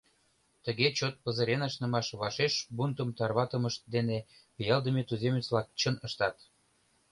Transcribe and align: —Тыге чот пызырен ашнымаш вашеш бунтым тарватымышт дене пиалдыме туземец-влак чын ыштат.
—Тыге 0.63 0.87
чот 0.97 1.15
пызырен 1.23 1.61
ашнымаш 1.67 2.07
вашеш 2.21 2.53
бунтым 2.77 3.09
тарватымышт 3.17 3.81
дене 3.95 4.17
пиалдыме 4.55 5.03
туземец-влак 5.09 5.67
чын 5.79 5.95
ыштат. 6.07 6.35